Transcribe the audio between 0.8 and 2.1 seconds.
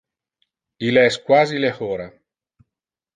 Il es quasi le hora.